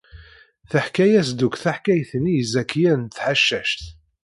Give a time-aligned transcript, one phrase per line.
[0.69, 3.81] Teḥka-as-d akk taḥkayt-nni i Zakiya n Tɛeccact.